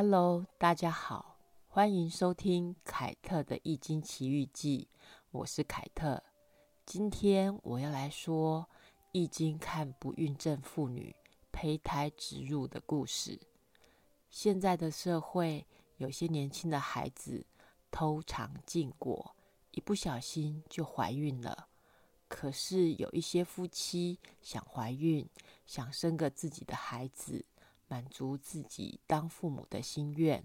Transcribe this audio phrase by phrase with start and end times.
[0.00, 4.86] Hello，大家好，欢迎收听凯特的《易经奇遇记》，
[5.32, 6.22] 我是凯特。
[6.86, 8.64] 今天我要来说
[9.10, 11.16] 《易经》看不孕症妇女
[11.50, 13.40] 胚胎植入的故事。
[14.30, 15.66] 现在的社会，
[15.96, 17.44] 有些年轻的孩子
[17.90, 19.34] 偷尝禁果，
[19.72, 21.66] 一不小心就怀孕了。
[22.28, 25.28] 可是有一些夫妻想怀孕，
[25.66, 27.44] 想生个自己的孩子。
[27.88, 30.44] 满足自己当父母的心愿，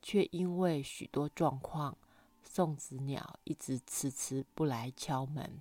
[0.00, 1.98] 却因为许多状况，
[2.42, 5.60] 送子鸟一直迟迟不来敲门。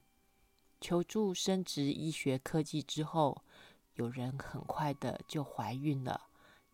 [0.79, 3.41] 求助生殖医学科技之后，
[3.95, 6.27] 有人很快的就怀孕了，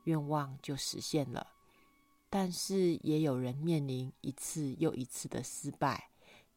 [0.04, 1.48] 愿望就实现了。
[2.30, 6.10] 但是也有人面临一次又一次的失败，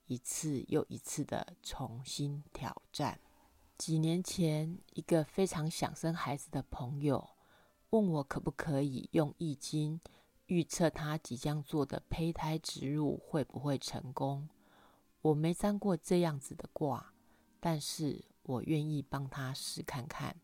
[0.07, 3.21] 一次又一次的重新挑战。
[3.79, 7.31] 几年前，一个非常想生孩子的朋友。
[7.93, 10.01] 问我可不可以用易经
[10.47, 14.49] 预测他即将做的胚胎植入会不会成功？
[15.21, 17.13] 我没占过这样子的卦，
[17.61, 20.41] 但是我愿意帮他试看看。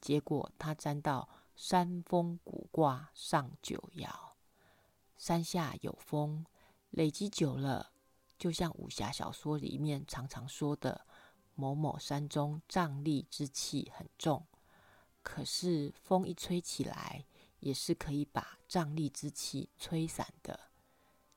[0.00, 4.10] 结果他占到山风谷卦上九爻，
[5.16, 6.44] 山下有风，
[6.90, 7.92] 累积久了，
[8.36, 11.06] 就像武侠小说里面常常说的，
[11.54, 14.44] 某某山中瘴疠之气很重。
[15.22, 17.24] 可是风一吹起来，
[17.60, 20.60] 也是可以把瘴疠之气吹散的。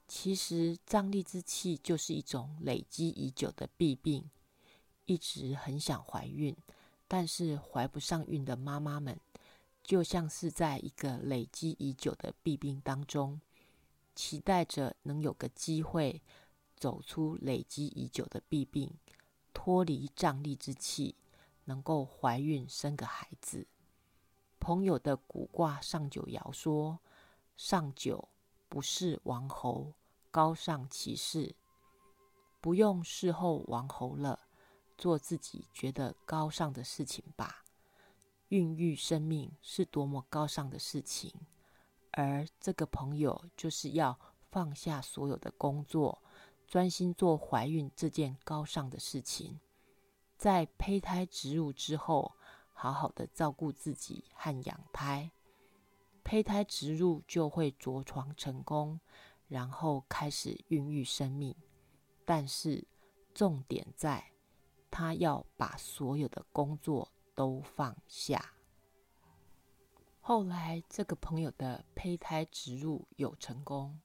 [0.08, 4.30] 其实瘴疠之气就是一种累积已久的弊病，
[5.06, 6.56] 一直很想怀孕，
[7.08, 9.20] 但是怀不上孕的妈妈们，
[9.84, 13.40] 就像是在一个累积已久的弊病当中，
[14.16, 16.22] 期待着能有个机会
[16.76, 18.92] 走出累积已久的弊病，
[19.54, 21.16] 脱离瘴疠之气，
[21.66, 23.68] 能够怀孕生个孩子。
[24.60, 27.00] 朋友的古卦上九爻说
[27.56, 28.30] ：“上九
[28.68, 29.94] 不是王侯，
[30.32, 31.56] 高尚其事，
[32.60, 34.40] 不用侍候王侯了，
[34.98, 37.64] 做自己觉得高尚的事情吧。
[38.48, 41.32] 孕育生命是多么高尚的事情，
[42.12, 46.24] 而这个朋友就是要放下所有的工作，
[46.68, 49.60] 专心做怀孕这件高尚的事情。
[50.38, 52.34] 在胚胎植入之后。”
[52.78, 55.32] 好好的照顾自己和养胎，
[56.24, 59.00] 胚胎植入就会着床成功，
[59.48, 61.56] 然后开始孕育生命。
[62.26, 62.86] 但是
[63.34, 64.32] 重点在，
[64.92, 68.54] 他要把所有的工作都放下。
[70.20, 74.02] 后来这个朋友的胚胎植入有成功，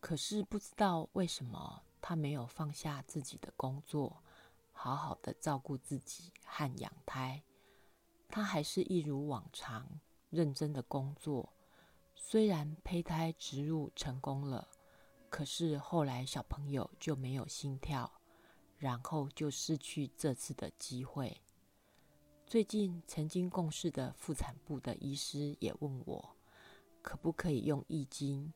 [0.00, 4.22] 可是不知道为什么他没有放下自己的工作，
[4.72, 7.42] 好好的照顾自己和养胎。
[8.34, 10.00] 他还是一如往常
[10.30, 11.52] 认真的工作，
[12.14, 14.66] 虽然胚胎植入成功了，
[15.28, 18.10] 可是后来小朋友就没有心跳，
[18.78, 21.42] 然后就失去这次的机会。
[22.46, 26.34] 最近曾经共事的妇产部的医师也问我，
[27.02, 28.50] 可不可以用易经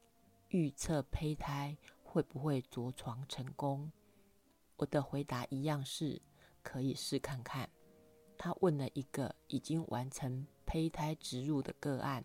[0.49, 3.93] 预测胚胎会不会着床成功？
[4.77, 6.23] 我的回答一样是
[6.63, 7.69] 可以试看看。
[8.47, 12.25] 他问了一个已经完成胚胎植入的个案，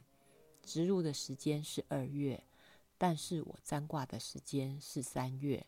[0.62, 2.44] 植入的时间是二月，
[2.96, 5.66] 但是我占卦的时间是三月。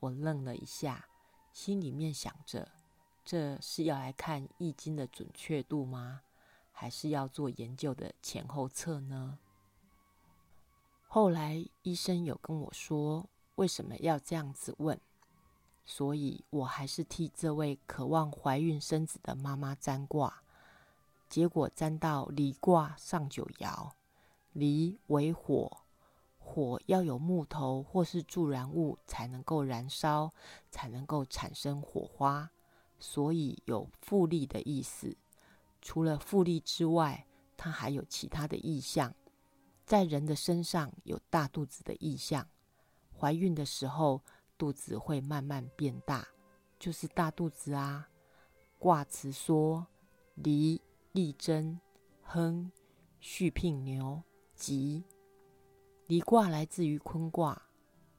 [0.00, 1.06] 我愣了一下，
[1.52, 2.72] 心里面想着，
[3.24, 6.22] 这是要来看易经的准确度吗？
[6.72, 9.38] 还是要做研究的前后测呢？
[11.06, 15.00] 后来医生有跟我说，为什么要这样子问？
[15.84, 20.42] 所以我还是替这位渴望怀孕生子的妈妈占卦，
[21.28, 23.90] 结果占到离卦上九爻，
[24.52, 25.78] 离为火，
[26.38, 30.32] 火要有木头或是助燃物才能够燃烧，
[30.70, 32.50] 才能够产生火花，
[33.00, 35.16] 所以有复利的意思。
[35.82, 37.26] 除了复利之外，
[37.56, 39.12] 它还有其他的意象，
[39.84, 42.46] 在人的身上有大肚子的意象，
[43.18, 44.22] 怀孕的时候。
[44.62, 46.24] 肚子会慢慢变大，
[46.78, 48.08] 就是大肚子啊。
[48.78, 49.84] 卦辞说：
[50.36, 50.80] 离
[51.10, 51.80] 立贞，
[52.22, 52.70] 亨，
[53.18, 54.22] 续聘牛，
[54.54, 55.02] 吉。
[56.06, 57.60] 离卦来自于坤卦，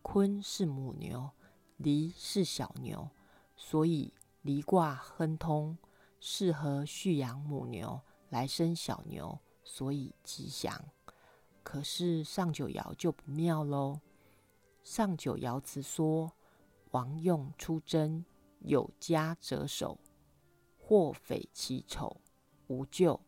[0.02, 1.32] 坤是母牛，
[1.78, 3.10] 离是小牛，
[3.56, 5.78] 所以离卦亨通，
[6.20, 10.84] 适合蓄养母牛来生小牛，所以吉祥。
[11.64, 14.02] 可是上九爻就不妙喽。
[14.84, 16.32] 上九爻辞说
[16.92, 18.24] ：“王用出征，
[18.60, 19.98] 有家者守，
[20.78, 22.18] 或匪其丑，
[22.68, 23.20] 无咎。”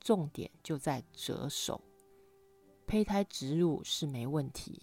[0.00, 1.80] 重点就在折手。
[2.86, 4.82] 胚胎植入是没问题，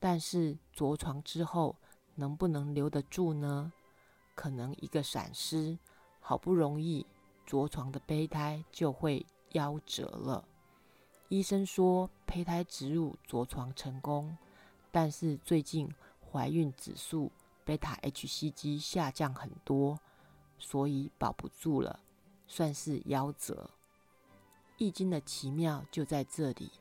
[0.00, 1.76] 但是着床之后
[2.16, 3.72] 能不能留得住呢？
[4.34, 5.78] 可能一个闪失，
[6.18, 7.06] 好不容易
[7.46, 10.46] 着床的胚胎就会夭折了。
[11.28, 14.36] 医生说胚胎植入着床成功，
[14.90, 15.92] 但是最近
[16.30, 17.30] 怀孕指数
[17.64, 19.98] 贝塔 HCG 下降很多，
[20.58, 22.00] 所以保不住了，
[22.46, 23.70] 算是夭折。
[24.78, 26.72] 易经的奇妙就在这里，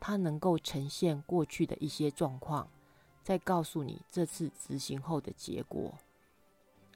[0.00, 2.68] 它能够呈现过去的一些状况，
[3.22, 5.92] 再告诉你这次执行后的结果。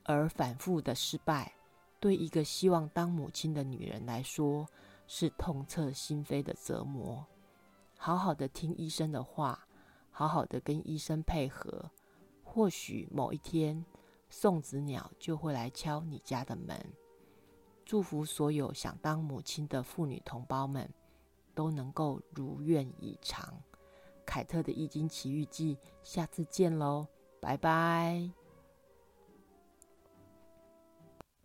[0.05, 1.53] 而反复的失败，
[1.99, 4.67] 对一个希望当母亲的女人来说，
[5.09, 7.27] 是痛彻心扉的折磨。
[7.99, 9.67] 好好的听医生的话，
[10.19, 11.91] 好好的跟医生配合，
[12.43, 13.85] 或许某一天，
[14.31, 16.75] 送子鸟就会来敲你家的门。
[17.85, 20.91] 祝福所有想当母亲的妇女同胞们，
[21.55, 23.63] 都能够如愿以偿。
[24.25, 27.07] 凯特的《易经奇遇记》，下次见喽，
[27.39, 28.46] 拜拜。